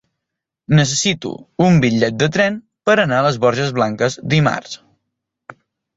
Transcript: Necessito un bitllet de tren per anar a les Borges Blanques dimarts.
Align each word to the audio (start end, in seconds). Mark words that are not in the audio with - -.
Necessito 0.79 1.33
un 1.65 1.77
bitllet 1.83 2.17
de 2.23 2.29
tren 2.37 2.57
per 2.89 2.95
anar 3.05 3.19
a 3.21 3.27
les 3.27 3.39
Borges 3.47 3.73
Blanques 3.79 4.19
dimarts. 4.33 4.79